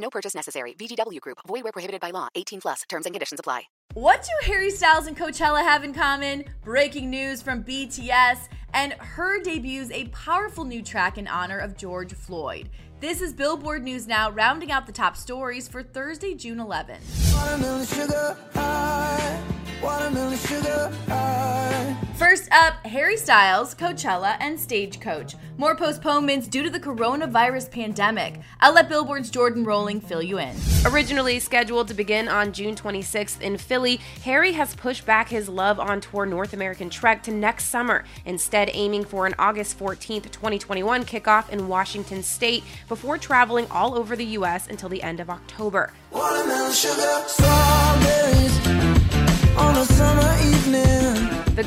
No 0.00 0.10
purchase 0.10 0.34
necessary. 0.34 0.74
VGW 0.74 1.20
Group. 1.20 1.38
Void 1.46 1.62
where 1.62 1.72
prohibited 1.72 2.00
by 2.00 2.10
law. 2.10 2.28
18 2.34 2.60
plus. 2.60 2.82
Terms 2.88 3.06
and 3.06 3.14
conditions 3.14 3.38
apply. 3.38 3.64
What 3.94 4.22
do 4.22 4.52
Harry 4.52 4.70
Styles 4.70 5.06
and 5.06 5.16
Coachella 5.16 5.62
have 5.62 5.84
in 5.84 5.92
common? 5.92 6.44
Breaking 6.64 7.10
news 7.10 7.42
from 7.42 7.62
BTS. 7.64 8.48
And 8.72 8.92
H.E.R. 8.92 9.40
debuts 9.40 9.90
a 9.90 10.06
powerful 10.06 10.64
new 10.64 10.82
track 10.82 11.18
in 11.18 11.26
honor 11.26 11.58
of 11.58 11.76
George 11.76 12.14
Floyd. 12.14 12.70
This 13.00 13.20
is 13.20 13.32
Billboard 13.32 13.82
News 13.82 14.06
Now, 14.06 14.30
rounding 14.30 14.70
out 14.70 14.86
the 14.86 14.92
top 14.92 15.16
stories 15.16 15.66
for 15.66 15.82
Thursday, 15.82 16.34
June 16.34 16.58
11th. 16.58 17.34
Watermelon 17.34 17.86
sugar 17.86 18.36
high, 18.54 19.42
watermelon 19.82 20.36
sugar 20.36 20.92
high. 21.08 21.19
First 22.50 22.62
up, 22.62 22.86
Harry 22.86 23.16
Styles, 23.16 23.74
Coachella, 23.74 24.36
and 24.40 24.58
Stagecoach. 24.58 25.36
More 25.56 25.76
postponements 25.76 26.48
due 26.48 26.62
to 26.62 26.70
the 26.70 26.80
coronavirus 26.80 27.70
pandemic. 27.70 28.40
I'll 28.60 28.72
let 28.72 28.88
Billboard's 28.88 29.30
Jordan 29.30 29.64
Rolling 29.64 30.00
fill 30.00 30.22
you 30.22 30.38
in. 30.38 30.56
Originally 30.84 31.38
scheduled 31.38 31.86
to 31.88 31.94
begin 31.94 32.28
on 32.28 32.52
June 32.52 32.74
26th 32.74 33.40
in 33.40 33.56
Philly, 33.56 34.00
Harry 34.24 34.52
has 34.52 34.74
pushed 34.74 35.06
back 35.06 35.28
his 35.28 35.48
Love 35.48 35.78
on 35.78 36.00
Tour 36.00 36.26
North 36.26 36.52
American 36.52 36.90
trek 36.90 37.22
to 37.24 37.30
next 37.30 37.66
summer, 37.66 38.04
instead, 38.24 38.70
aiming 38.72 39.04
for 39.04 39.26
an 39.26 39.34
August 39.38 39.78
14th, 39.78 40.30
2021 40.32 41.04
kickoff 41.04 41.48
in 41.50 41.68
Washington 41.68 42.22
State 42.22 42.64
before 42.88 43.18
traveling 43.18 43.66
all 43.70 43.94
over 43.94 44.16
the 44.16 44.26
U.S. 44.26 44.66
until 44.66 44.88
the 44.88 45.02
end 45.02 45.20
of 45.20 45.30
October. 45.30 45.92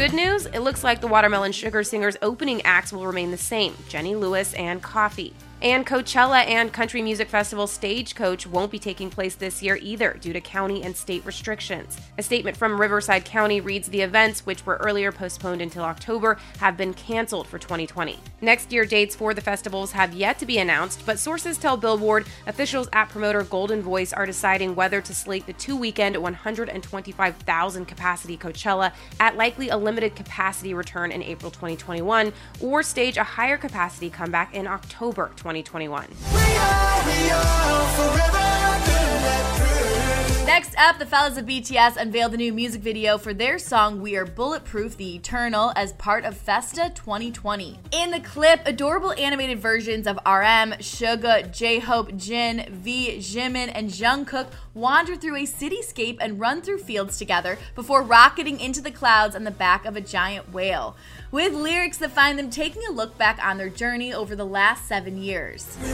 Good 0.00 0.14
news 0.14 0.46
it 0.46 0.60
looks 0.60 0.82
like 0.82 1.02
the 1.02 1.06
Watermelon 1.06 1.52
Sugar 1.52 1.84
Singers 1.84 2.16
opening 2.22 2.62
acts 2.62 2.90
will 2.90 3.06
remain 3.06 3.32
the 3.32 3.36
same 3.36 3.74
Jenny 3.86 4.14
Lewis 4.14 4.54
and 4.54 4.82
Koffee. 4.82 5.34
And 5.62 5.86
Coachella 5.86 6.46
and 6.46 6.72
Country 6.72 7.02
Music 7.02 7.28
Festival 7.28 7.66
Stagecoach 7.66 8.46
won't 8.46 8.70
be 8.70 8.78
taking 8.78 9.10
place 9.10 9.34
this 9.34 9.62
year 9.62 9.76
either 9.76 10.16
due 10.18 10.32
to 10.32 10.40
county 10.40 10.82
and 10.82 10.96
state 10.96 11.22
restrictions. 11.26 11.98
A 12.16 12.22
statement 12.22 12.56
from 12.56 12.80
Riverside 12.80 13.26
County 13.26 13.60
reads 13.60 13.88
the 13.88 14.00
events, 14.00 14.46
which 14.46 14.64
were 14.64 14.76
earlier 14.76 15.12
postponed 15.12 15.60
until 15.60 15.84
October, 15.84 16.38
have 16.60 16.78
been 16.78 16.94
canceled 16.94 17.46
for 17.46 17.58
2020. 17.58 18.18
Next 18.40 18.72
year 18.72 18.86
dates 18.86 19.14
for 19.14 19.34
the 19.34 19.42
festivals 19.42 19.92
have 19.92 20.14
yet 20.14 20.38
to 20.38 20.46
be 20.46 20.56
announced, 20.56 21.04
but 21.04 21.18
sources 21.18 21.58
tell 21.58 21.76
Billboard 21.76 22.26
officials 22.46 22.88
at 22.94 23.10
promoter 23.10 23.44
Goldenvoice 23.44 24.16
are 24.16 24.24
deciding 24.24 24.74
whether 24.74 25.02
to 25.02 25.14
slate 25.14 25.44
the 25.44 25.52
two 25.52 25.76
weekend 25.76 26.16
125,000 26.16 27.84
capacity 27.84 28.38
Coachella 28.38 28.92
at 29.20 29.36
likely 29.36 29.68
a 29.68 29.76
limited 29.76 30.16
capacity 30.16 30.72
return 30.72 31.12
in 31.12 31.22
April 31.22 31.50
2021 31.50 32.32
or 32.62 32.82
stage 32.82 33.18
a 33.18 33.24
higher 33.24 33.58
capacity 33.58 34.08
comeback 34.08 34.54
in 34.54 34.66
October 34.66 35.26
2021. 35.36 35.49
2021. 35.52 36.06
Next 37.06 37.89
up, 40.80 40.98
the 40.98 41.04
fellas 41.04 41.36
of 41.36 41.44
BTS 41.44 41.98
unveiled 41.98 42.32
the 42.32 42.38
new 42.38 42.54
music 42.54 42.80
video 42.80 43.18
for 43.18 43.34
their 43.34 43.58
song 43.58 44.00
We 44.00 44.16
Are 44.16 44.24
Bulletproof 44.24 44.96
The 44.96 45.16
Eternal 45.16 45.74
as 45.76 45.92
part 45.92 46.24
of 46.24 46.38
Festa 46.38 46.90
2020. 46.94 47.78
In 47.92 48.10
the 48.10 48.20
clip, 48.20 48.62
adorable 48.64 49.12
animated 49.12 49.58
versions 49.58 50.06
of 50.06 50.16
RM, 50.24 50.72
Suga, 50.80 51.52
J 51.52 51.80
Hope, 51.80 52.16
Jin, 52.16 52.66
V, 52.70 53.18
Jimin, 53.18 53.70
and 53.74 53.90
Jungkook 53.90 54.46
wander 54.72 55.16
through 55.16 55.36
a 55.36 55.42
cityscape 55.42 56.16
and 56.18 56.40
run 56.40 56.62
through 56.62 56.78
fields 56.78 57.18
together 57.18 57.58
before 57.74 58.02
rocketing 58.02 58.58
into 58.58 58.80
the 58.80 58.90
clouds 58.90 59.36
on 59.36 59.44
the 59.44 59.50
back 59.50 59.84
of 59.84 59.96
a 59.96 60.00
giant 60.00 60.50
whale. 60.50 60.96
With 61.30 61.52
lyrics 61.52 61.98
that 61.98 62.12
find 62.12 62.38
them 62.38 62.48
taking 62.48 62.84
a 62.88 62.92
look 62.92 63.18
back 63.18 63.38
on 63.44 63.58
their 63.58 63.68
journey 63.68 64.14
over 64.14 64.34
the 64.34 64.46
last 64.46 64.88
seven 64.88 65.20
years. 65.22 65.76
We 65.82 65.90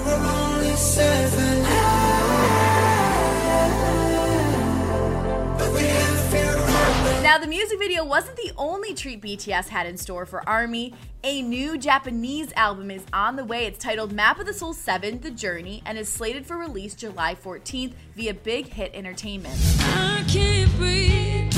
the 7.47 7.51
music 7.51 7.79
video 7.79 8.05
wasn't 8.05 8.37
the 8.37 8.51
only 8.57 8.93
treat 8.93 9.23
BTS 9.23 9.69
had 9.69 9.87
in 9.87 9.97
store 9.97 10.27
for 10.27 10.43
ARMY. 10.49 10.93
A 11.23 11.43
new 11.43 11.79
Japanese 11.79 12.53
album 12.57 12.91
is 12.91 13.05
on 13.12 13.37
the 13.37 13.45
way. 13.45 13.67
It's 13.67 13.79
titled 13.79 14.11
Map 14.11 14.41
of 14.41 14.47
the 14.47 14.53
Soul 14.53 14.73
7 14.73 15.21
The 15.21 15.31
Journey 15.31 15.81
and 15.87 15.97
is 15.97 16.09
slated 16.09 16.45
for 16.45 16.57
release 16.57 16.97
July 16.97 17.37
14th 17.37 17.93
via 18.17 18.34
Big 18.34 18.67
Hit 18.67 18.91
Entertainment. 18.95 19.55
I 19.79 20.25
can't 20.27 20.77
breathe. 20.77 21.53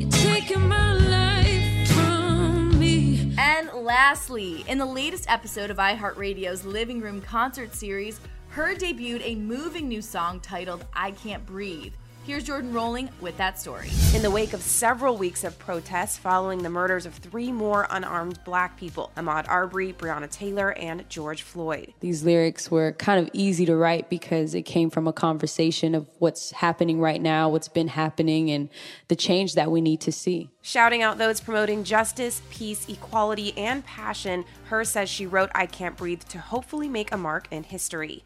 You're 0.00 0.10
taking 0.10 0.66
my 0.66 0.94
life 0.94 1.88
from 1.90 2.78
me. 2.78 3.34
And 3.36 3.70
lastly, 3.74 4.64
in 4.66 4.78
the 4.78 4.86
latest 4.86 5.30
episode 5.30 5.70
of 5.70 5.76
iHeartRadio's 5.76 6.64
Living 6.64 7.02
Room 7.02 7.20
concert 7.20 7.74
series, 7.74 8.18
H.E.R. 8.52 8.74
debuted 8.76 9.20
a 9.24 9.34
moving 9.34 9.88
new 9.88 10.00
song 10.00 10.40
titled 10.40 10.86
I 10.94 11.10
Can't 11.10 11.44
Breathe. 11.44 11.92
Here's 12.24 12.44
Jordan 12.44 12.72
Rolling 12.72 13.10
with 13.20 13.36
that 13.38 13.58
story. 13.58 13.90
In 14.14 14.22
the 14.22 14.30
wake 14.30 14.52
of 14.52 14.62
several 14.62 15.16
weeks 15.16 15.42
of 15.42 15.58
protests 15.58 16.16
following 16.16 16.62
the 16.62 16.70
murders 16.70 17.04
of 17.04 17.14
three 17.14 17.50
more 17.50 17.88
unarmed 17.90 18.38
black 18.44 18.78
people 18.78 19.10
Ahmaud 19.16 19.48
Arbery, 19.48 19.92
Breonna 19.92 20.30
Taylor, 20.30 20.70
and 20.74 21.04
George 21.08 21.42
Floyd. 21.42 21.94
These 21.98 22.22
lyrics 22.22 22.70
were 22.70 22.92
kind 22.92 23.18
of 23.18 23.28
easy 23.32 23.66
to 23.66 23.74
write 23.74 24.08
because 24.08 24.54
it 24.54 24.62
came 24.62 24.88
from 24.88 25.08
a 25.08 25.12
conversation 25.12 25.96
of 25.96 26.06
what's 26.20 26.52
happening 26.52 27.00
right 27.00 27.20
now, 27.20 27.48
what's 27.48 27.66
been 27.66 27.88
happening, 27.88 28.52
and 28.52 28.68
the 29.08 29.16
change 29.16 29.56
that 29.56 29.72
we 29.72 29.80
need 29.80 30.00
to 30.02 30.12
see. 30.12 30.48
Shouting 30.60 31.02
out 31.02 31.18
those 31.18 31.40
promoting 31.40 31.82
justice, 31.82 32.40
peace, 32.50 32.88
equality, 32.88 33.52
and 33.58 33.84
passion, 33.84 34.44
H.E.R. 34.66 34.84
says 34.84 35.08
she 35.08 35.26
wrote 35.26 35.50
I 35.56 35.66
Can't 35.66 35.96
Breathe 35.96 36.22
to 36.28 36.38
hopefully 36.38 36.88
make 36.88 37.10
a 37.10 37.16
mark 37.16 37.48
in 37.50 37.64
history. 37.64 38.22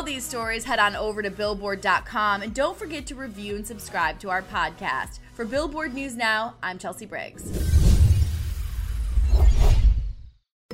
All 0.00 0.06
these 0.06 0.24
stories, 0.24 0.64
head 0.64 0.78
on 0.78 0.96
over 0.96 1.20
to 1.20 1.30
billboard.com 1.30 2.40
and 2.40 2.54
don't 2.54 2.74
forget 2.78 3.04
to 3.04 3.14
review 3.14 3.54
and 3.54 3.66
subscribe 3.66 4.18
to 4.18 4.30
our 4.30 4.40
podcast. 4.40 5.18
For 5.34 5.44
Billboard 5.44 5.92
News 5.92 6.16
Now, 6.16 6.54
I'm 6.62 6.78
Chelsea 6.78 7.04
Briggs. 7.04 7.79